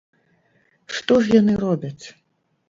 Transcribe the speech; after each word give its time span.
Што 0.95 1.19
ж 1.27 1.35
яны 1.41 1.53
робяць? 1.65 2.05